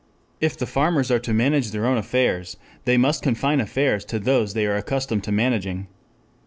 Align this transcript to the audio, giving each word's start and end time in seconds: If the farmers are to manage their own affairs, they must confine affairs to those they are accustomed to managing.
If 0.39 0.57
the 0.57 0.65
farmers 0.65 1.11
are 1.11 1.19
to 1.19 1.31
manage 1.31 1.69
their 1.69 1.85
own 1.85 1.95
affairs, 1.99 2.57
they 2.85 2.97
must 2.97 3.21
confine 3.21 3.61
affairs 3.61 4.03
to 4.05 4.17
those 4.17 4.55
they 4.55 4.65
are 4.65 4.75
accustomed 4.75 5.23
to 5.25 5.31
managing. 5.31 5.85